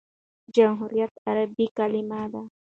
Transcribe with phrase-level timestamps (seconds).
[0.55, 2.41] جمهوریت عربي کلیمه ده.